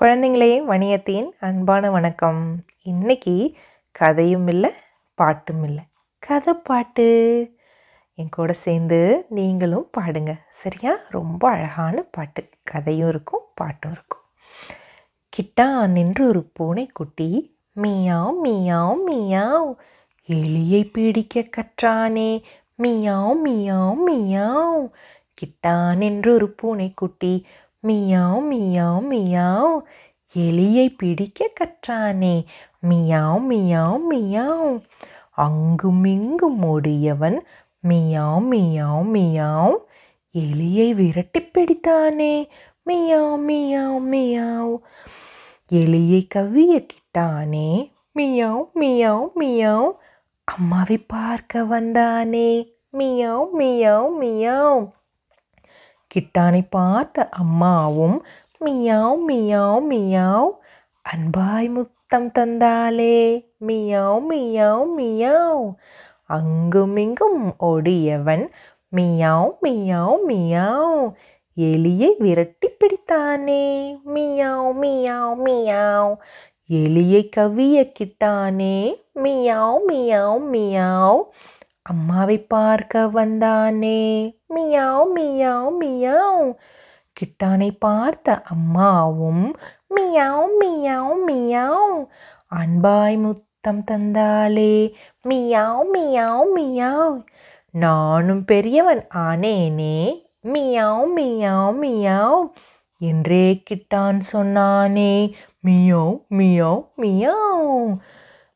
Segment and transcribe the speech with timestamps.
[0.00, 2.60] குழந்தைங்களே வணியத்தின் அன்பான வணக்கம்.
[2.82, 3.54] இன்னைக்கு
[3.90, 4.70] கதையும் இல்லை
[5.14, 5.84] பாட்டும் இல்லை.
[6.18, 7.04] கதை பாட்டு.
[8.14, 10.94] என் கூட சேர்ந்து நீங்களும் பாடுங்க சரியா?
[11.08, 12.48] ரொம்ப அழகான பாட்டு.
[12.62, 14.20] கதையும் இருக்கும் பாட்டும் இருக்கும்.
[15.36, 19.74] கிட்டா நின்று ஒரு பூனைக்குட்டி மியாவ் மியாவ் மியாவ்.
[20.28, 22.42] எலியை பிடிக்க கற்றானே.
[22.82, 24.90] மியாவ் மியாவ் மியாவ்.
[25.34, 27.46] கிட்டா நின்று ஒரு பூனைக்குட்டி
[27.82, 29.78] மியாவ் மியாவ் மியாவ்.
[30.36, 32.44] எலியை பிடிக்க கற்றானே.
[32.88, 34.82] Meow meow meow.
[35.36, 37.40] அங்குமிங்கும் ஓடியவன்
[37.88, 39.76] மியாவ் மியாவ் மியாவ்.
[40.38, 42.48] எலியை விரட்டி பிடித்தானே.
[42.90, 44.78] Meow meow meow.
[45.72, 47.92] எலியை கவ்விய கிட்டானே.
[48.14, 49.90] மியாவ் மியாவ் மியாவ்.
[50.44, 52.74] அம்மாவை பார்க்க வந்தானே.
[52.92, 54.90] Meow meow meow.
[56.16, 58.16] கிட்டானை பார்த்த அம்மாவும்
[58.60, 60.50] மியாவ் மியாவ் மியாவ்
[61.04, 63.18] அன்பாய் முத்தம் தந்தாலே
[63.66, 65.64] மியாவ் மியாவ் மியாவ்
[66.30, 68.44] அங்குமிங்கும் ஓடியவன்
[68.92, 71.02] மியாவ் மியாவ் மியாவ்
[71.56, 73.66] எலியை விரட்டி பிடித்தானே
[74.14, 76.12] மியாவ் மியாவ் மியாவ்
[76.70, 78.78] எலியை கவிய கிட்டானே
[79.22, 81.20] மியாவ் மியாவ் மியாவ்
[81.88, 84.36] அம்மாவை பார்க்க வந்தானே.
[84.54, 86.54] Meow meow meow.
[87.12, 89.56] கிட்டானை பார்த்த அம்மாவும்
[89.96, 92.06] மியாவ் மியாவ் மியாவ்.
[92.54, 94.94] அன்பாய் முத்தம் தந்தாலே
[95.28, 97.24] மியாவ் மியாவ் மியாவ்.
[97.70, 100.26] நானும் பெரியவன் ஆனேனே.
[100.44, 102.50] மியாவ் மியாவ் மியாவ்.
[102.98, 105.32] என்றே கிட்டான் சொன்னானே.
[105.66, 107.96] மியாவ் மியாவ் மியாவ்.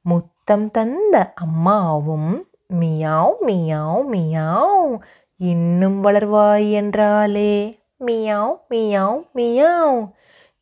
[0.03, 2.45] முத்தம் தந்த அம்மாவும்
[2.79, 4.99] மியாவ் மியாவ் மியாவ்.
[5.37, 10.11] இன்னும் வளர்வாய் என்றாலே மியாவ் மியாவ் மியாவ்.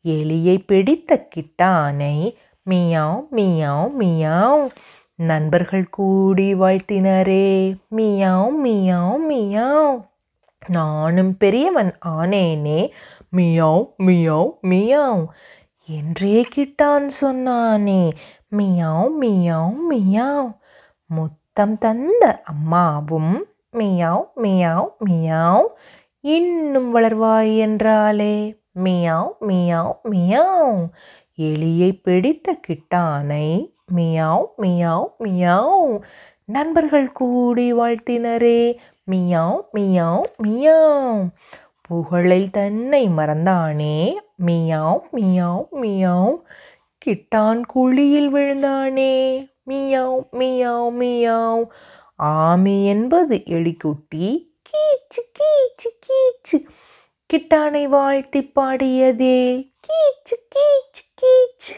[0.03, 2.35] எலியை பிடித்த கிட்டானை
[2.69, 4.69] மியாவ் மியாவ் மியாவ்.
[5.15, 10.07] நண்பர்கள் கூடி வாழ்த்தினரே மியாவ் மியாவ் மியாவ்.
[10.67, 12.89] நானும் பெரியவன் ஆனேனே
[13.35, 15.25] மியாவ் மியாவ் மியாவ்.
[15.85, 18.09] என்றே கிட்டான் சொன்னானே
[18.57, 20.57] மியாவ் மியாவ் மியாவ்.
[21.57, 23.33] தம் தந்த அம்மாவும்
[23.77, 25.65] மியாவ் மியாவ் மியாவ்
[26.23, 28.35] இன்னும் வளர்வாய் என்றாலே
[28.83, 30.79] மியாவ் மியாவ் மியாவ்
[31.39, 33.49] எலியை பிடித்த கிட்டானை
[33.93, 35.91] மியாவ் மியாவ் மியாவ்
[36.49, 38.61] நண்பர்கள் கூடி வாழ்த்தினரே
[39.07, 41.21] மியாவ் மியாவ் மியாவ்
[41.89, 43.97] புகழில் தன்னை மறந்தானே
[44.45, 46.35] மியாவ் மியாவ் மியாவ்
[47.01, 49.15] கிட்டான் குழியில் விழுந்தானே
[49.69, 51.67] மியோ மியோ மியோ
[52.23, 54.47] ஆமி என்பது எலிக்குட்டி.
[54.69, 56.65] கீச்சு கீச்சு கீச்சு.
[57.33, 59.71] கிட்டானை வாழ்த்தி பாடியதே.
[59.87, 61.75] கீச்சு கீச்சு கீச்சு.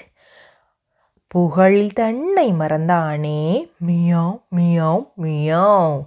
[1.36, 3.72] புகழில் தன்னை மறந்தானே.
[3.88, 6.00] Meow meow meow.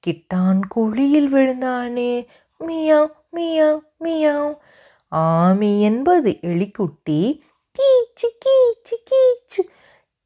[0.00, 2.26] கிட்டான் குழியில் விழுந்தானே.
[2.66, 4.58] Meow meow meow.
[5.16, 7.40] ஆமி என்பது எலிக்குட்டி.
[7.78, 9.68] கீச்சு கீச்சு கீச்சு.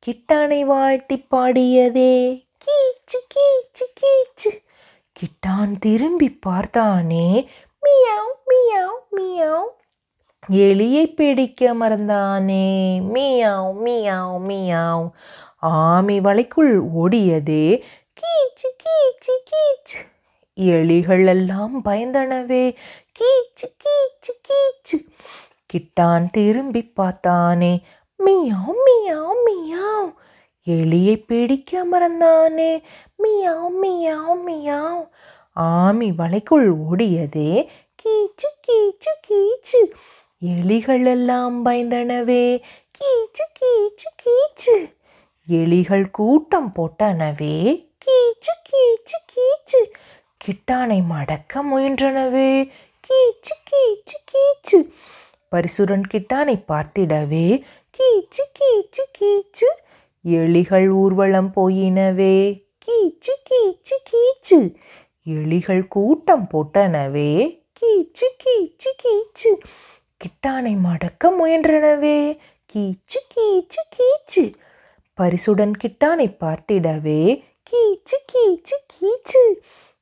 [0.07, 2.45] கிட்டானை வாழ்த்தி பாடியதே.
[2.65, 4.65] கீச்சு கீச்சு கீச்சு.
[5.13, 7.49] கிட்டான் திரும்பி பார்த்தானே.
[7.83, 9.65] மியாவ் மியாவ் மியாவ்.
[10.51, 13.01] எலியை பிடிக்க மறந்தானே.
[13.15, 15.11] Meow meow meow.
[15.63, 17.83] ஆமி வலைக்குள் ஓடியதே.
[18.21, 20.09] கீச்சு கீச்சு கீச்சு.
[20.61, 22.75] எலிகள் எல்லாம் பயந்தனவே.
[23.21, 25.09] கீச்சு கீச்சு கீச்சு.
[25.67, 27.85] கிட்டான் திரும்பி பார்த்தானே.
[28.25, 30.15] மியாவ் மியாவ் மியாவ்.
[30.67, 32.83] எலியை பிடிக்க மறந்தானே.
[33.23, 35.09] Meow meow meow.
[35.61, 37.69] ஆமி வலைக்குள் ஓடியதே.
[38.03, 39.91] கீச்சு கீச்சு கீச்சு.
[40.47, 42.63] எலிகள் எல்லாம் பயந்தனவே.
[42.91, 44.95] கீச்சு கீச்சு கீச்சு.
[45.51, 47.89] எலிகள் கூட்டம் போட்டனவே.
[48.07, 49.91] கீச்சு கீச்சு கீச்சு.
[50.37, 52.71] கிட்டானை மடக்க முயன்றனவே.
[53.07, 54.91] கீச்சு கீச்சு கீச்சு.
[55.51, 57.63] பரிசுரன் கிட்டானை பார்த்திடவே.
[57.97, 59.69] கீச்சு கீச்சு கீச்சு
[60.25, 62.37] எலிகள் ஊர்வலம் போயினவே
[62.79, 64.59] கீச்சு கீச்சு கீச்சு
[65.27, 67.31] எலிகள் கூட்டம் போட்டனவே
[67.73, 69.51] கீச்சு கீச்சு கீச்சு
[70.21, 72.19] கிட்டானை மடக்க முயன்றனவே
[72.75, 74.45] கீச்சு கீச்சு கீச்சு
[75.19, 77.21] பரிசுடன் கிட்டானை பார்த்திடவே
[77.63, 79.43] கீச்சு கீச்சு கீச்சு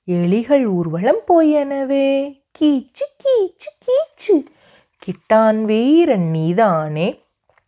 [0.08, 2.08] எலிகள் ஊர்வலம் போயனவே
[2.52, 4.34] கீச்சு கீச்சு கீச்சு
[5.02, 7.08] கிட்டான் வீரன் நீதானே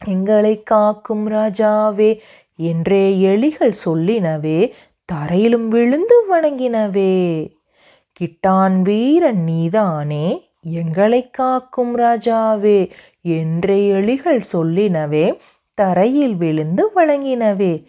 [0.04, 2.20] எங்களை காக்கும் ராஜாவே
[2.56, 4.72] என்றே எலிகள் சொல்லினவே
[5.04, 7.14] தரையிலும் விழுந்து வணங்கினவே.
[8.12, 12.90] கிட்டான் வீரன் நீதானே எங்களை காக்கும் ராஜாவே
[13.22, 15.38] என்ற எலிகள் சொல்லினவே
[15.74, 17.84] தரையில் விழுந்து வழங்கினவே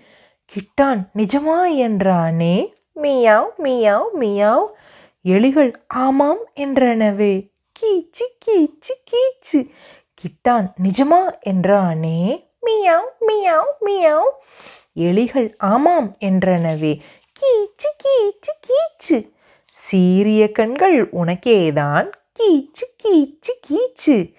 [0.46, 2.56] கிட்டான் நிஜமா என்றானே
[2.96, 4.68] மியாவ் மியாவ் மியாவ்
[5.26, 7.34] எலிகள் ஆமாம் என்றனவே.
[7.80, 9.68] கீச்சு கீச்சு கீச்சு.
[10.22, 11.38] கிட்டான் நிஜமா?
[11.46, 12.46] என்றானே.
[12.66, 14.30] மியாவ் மியாவ் மியாவ்.
[14.96, 17.00] எலிகள் ஆமாம் என்றனவே.
[17.40, 19.32] கீச்சு கீச்சு கீச்சு.
[19.70, 22.12] சீரிய கண்கள் உனக்கேதான்.
[22.40, 24.34] கீச்சு கீச்சு கீச்சு.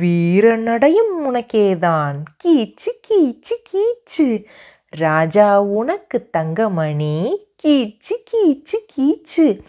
[0.00, 2.14] வீரநடையும் உனக்கேதான்.
[2.44, 4.44] கீச்சு கீச்சு கீச்சு.
[4.88, 7.46] ராஜா உனக்கு தங்கமணி.
[7.64, 9.60] கீச்சு கீச்சு கீச்சு.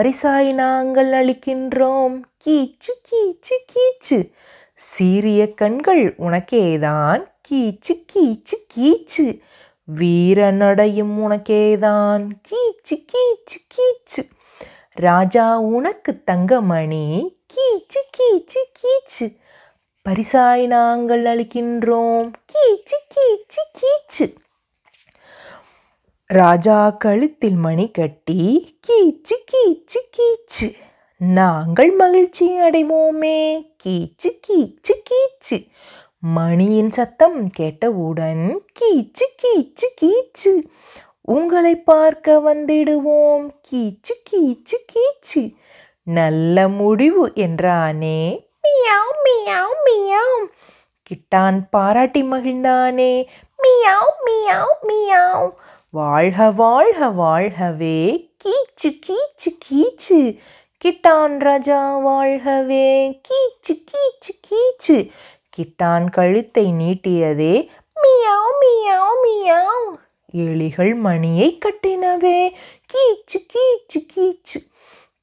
[0.00, 2.20] பரிசாய் நாங்கள் அளிக்கின்றோம்.
[2.46, 4.32] கீச்சு கீச்சு கீச்சு.
[4.82, 7.26] சீரிய கண்கள் உனக்கேதான்.
[7.50, 9.40] கீச்சு கீச்சு கீச்சு.
[9.84, 12.28] வீர நடையும் உனக்கேதான்.
[12.48, 14.22] கீச்சு கீச்சு கீச்சு.
[14.90, 17.36] ராஜா உனக்கு தங்கமணி.
[17.54, 19.36] கீச்சு கீச்சு கீச்சு.
[20.08, 22.32] பரிசாய் நாங்கள் அளிக்கின்றோம்.
[22.52, 24.34] கீச்சு கீச்சு கீச்சு.
[26.26, 30.74] ராஜா கழுத்தில் மணி கட்டி கீச்சு கீச்சு கீச்சு.
[31.24, 33.70] நாங்கள் மகிழ்ச்சி அடைவோமே.
[33.84, 35.68] கீச்சு கீச்சு கீச்சு.
[36.18, 40.62] மணியின் சத்தம் கேட்டவுடன் கீச்சு கீச்சு கீச்சு.
[41.20, 43.50] உங்களை பார்க்க வந்திடுவோம்.
[43.72, 45.54] கீச்சு கீச்சு கீச்சு.
[46.02, 48.48] நல்ல முடிவு என்றானே.
[48.62, 50.46] மியாவ் மியாவ் மியாவ்.
[51.02, 53.26] கிட்டான் பாராட்டி மகிழ்ந்தானே.
[53.62, 55.50] Meow meow meow.
[55.90, 58.30] வாழ்க வாழ்க வாழ்கவே.
[58.44, 60.38] கீச்சு கீச்சு கீச்சு.
[60.84, 63.20] கிட்டான் ராஜா வாழ்கவே.
[63.28, 65.10] கீச்சு கீச்சு கீச்சு.
[65.48, 67.68] கிட்டான் கழுத்தை நீட்டியதே.
[68.02, 69.94] மியாவ் மியாவ் மியாவ்.
[70.34, 72.52] எலிகள் மணியை கட்டினவே.
[72.92, 74.70] கீச்சு கீச்சு கீச்சு.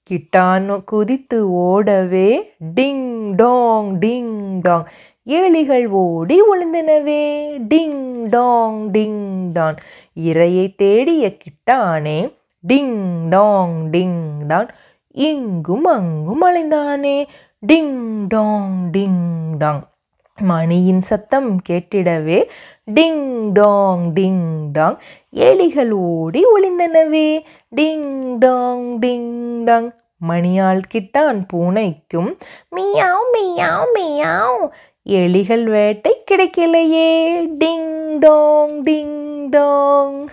[0.03, 2.53] கிட்டான் குதித்து ஓடவே.
[2.75, 4.85] டிங் டோங் டிங் டாங்.
[5.25, 7.53] ஏழிகள் ஓடி ஒளிந்தனவே.
[7.69, 9.75] டிங் டாங் டிங் டான்
[10.19, 12.33] இரையை தேடிய கிட்டானே.
[12.67, 14.69] டிங் டாங் டிங் டான்
[15.13, 17.25] இங்கும் அங்கும் அலைந்தானே.
[17.67, 19.88] டிங் டாங் டிங் டாங்.
[20.39, 22.47] மணியின் சத்தம் கேட்டிடவே.
[22.91, 24.97] டிங் டாங் டிங் டாங்.
[25.35, 27.44] எலிகள் ஓடி ஒளிந்தனவே.
[27.75, 29.94] டிங் டாங் டிங் டாங்.
[30.29, 32.38] மணியால் கிட்டான் பூனைக்கும்.
[32.75, 34.69] மியாவ் மியாவ் மியாவ்.
[35.09, 37.47] எலிகள் வேட்டை கிடைக்கலையே.
[37.59, 40.29] டிங் டாங் டிங் டாங்.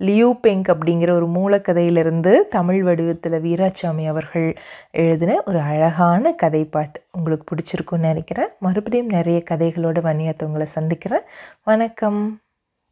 [0.00, 4.56] லியூ பெங்க் அப்படிங்கிற ஒரு மூலக்கதையிலிருந்து தமிழ் வடிவத்தில் வீராசாமி அவர்கள்
[4.90, 8.48] எழுதின ஒரு அழகான கதை பாட்டு உங்களுக்கு பிடிச்சிருக்குன்னு நினைக்கிறேன்.
[8.58, 11.22] மறுபடியும் நிறைய கதைகளோட வணியத்தை உங்களை சந்திக்கிறேன்.
[11.64, 12.40] வணக்கம்.